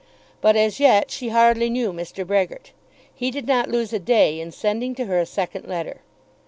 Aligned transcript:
But 0.41 0.55
as 0.55 0.79
yet 0.79 1.11
she 1.11 1.29
hardly 1.29 1.69
knew 1.69 1.93
Mr. 1.93 2.25
Brehgert. 2.25 2.71
He 3.13 3.29
did 3.29 3.45
not 3.45 3.69
lose 3.69 3.93
a 3.93 3.99
day 3.99 4.39
in 4.39 4.51
sending 4.51 4.95
to 4.95 5.05
her 5.05 5.19
a 5.19 5.27
second 5.27 5.67
letter. 5.67 6.01